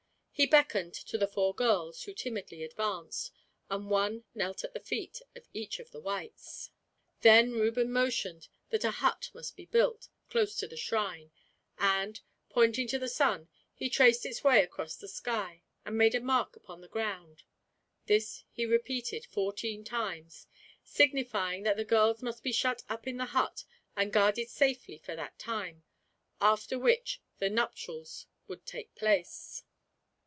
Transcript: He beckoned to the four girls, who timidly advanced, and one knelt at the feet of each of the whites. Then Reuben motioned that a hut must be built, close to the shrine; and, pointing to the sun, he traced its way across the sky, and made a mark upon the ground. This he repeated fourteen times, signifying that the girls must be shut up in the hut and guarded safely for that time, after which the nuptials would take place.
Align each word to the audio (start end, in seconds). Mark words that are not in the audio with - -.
He 0.33 0.47
beckoned 0.47 0.95
to 0.95 1.19
the 1.19 1.27
four 1.27 1.53
girls, 1.53 2.05
who 2.05 2.15
timidly 2.15 2.63
advanced, 2.63 3.29
and 3.69 3.91
one 3.91 4.23
knelt 4.33 4.63
at 4.63 4.73
the 4.73 4.79
feet 4.79 5.21
of 5.35 5.47
each 5.53 5.77
of 5.77 5.91
the 5.91 5.99
whites. 5.99 6.71
Then 7.19 7.51
Reuben 7.51 7.91
motioned 7.91 8.47
that 8.71 8.83
a 8.83 8.89
hut 8.89 9.29
must 9.35 9.55
be 9.55 9.67
built, 9.67 10.07
close 10.31 10.55
to 10.57 10.67
the 10.67 10.77
shrine; 10.77 11.29
and, 11.77 12.21
pointing 12.49 12.87
to 12.87 12.97
the 12.97 13.07
sun, 13.07 13.49
he 13.71 13.87
traced 13.87 14.25
its 14.25 14.43
way 14.43 14.63
across 14.63 14.95
the 14.95 15.07
sky, 15.07 15.61
and 15.85 15.95
made 15.95 16.15
a 16.15 16.19
mark 16.19 16.55
upon 16.55 16.81
the 16.81 16.87
ground. 16.87 17.43
This 18.07 18.43
he 18.49 18.65
repeated 18.65 19.27
fourteen 19.27 19.83
times, 19.83 20.47
signifying 20.83 21.61
that 21.63 21.77
the 21.77 21.85
girls 21.85 22.23
must 22.23 22.41
be 22.41 22.51
shut 22.51 22.81
up 22.89 23.05
in 23.05 23.17
the 23.17 23.25
hut 23.25 23.63
and 23.95 24.11
guarded 24.11 24.49
safely 24.49 24.97
for 24.97 25.15
that 25.15 25.37
time, 25.37 25.83
after 26.39 26.79
which 26.79 27.21
the 27.37 27.47
nuptials 27.49 28.25
would 28.47 28.65
take 28.65 28.95
place. 28.95 29.65